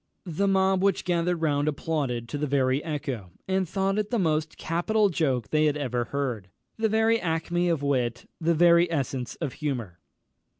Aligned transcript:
_"The 0.35 0.47
mob 0.47 0.81
which 0.81 1.05
gathered 1.05 1.41
round 1.43 1.67
applauded 1.67 2.27
to 2.29 2.39
the 2.39 2.47
very 2.47 2.83
echo, 2.83 3.29
and 3.47 3.69
thought 3.69 3.99
it 3.99 4.09
the 4.09 4.17
most 4.17 4.57
capital 4.57 5.09
joke 5.09 5.49
they 5.49 5.65
had 5.65 5.77
ever 5.77 6.05
heard, 6.05 6.49
the 6.75 6.89
very 6.89 7.19
acmé 7.19 7.71
of 7.71 7.83
wit, 7.83 8.27
the 8.39 8.55
very 8.55 8.91
essence 8.91 9.35
of 9.35 9.53
humour. 9.61 9.99